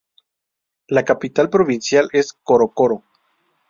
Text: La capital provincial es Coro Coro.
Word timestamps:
La 0.87 1.03
capital 1.05 1.51
provincial 1.51 2.09
es 2.11 2.33
Coro 2.33 2.69
Coro. 2.73 3.03